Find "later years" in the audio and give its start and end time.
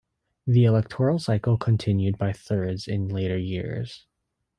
3.09-4.07